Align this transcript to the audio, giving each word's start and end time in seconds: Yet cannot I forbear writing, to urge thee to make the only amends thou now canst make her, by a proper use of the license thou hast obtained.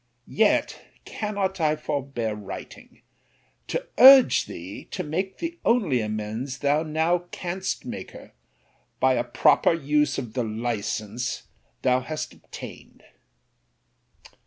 Yet 0.25 0.81
cannot 1.05 1.61
I 1.61 1.75
forbear 1.75 2.33
writing, 2.33 3.03
to 3.67 3.85
urge 3.99 4.47
thee 4.47 4.85
to 4.85 5.03
make 5.03 5.37
the 5.37 5.59
only 5.63 6.01
amends 6.01 6.57
thou 6.57 6.81
now 6.81 7.25
canst 7.29 7.85
make 7.85 8.09
her, 8.09 8.31
by 8.99 9.13
a 9.13 9.23
proper 9.23 9.73
use 9.75 10.17
of 10.17 10.33
the 10.33 10.43
license 10.43 11.43
thou 11.83 11.99
hast 11.99 12.33
obtained. 12.33 13.03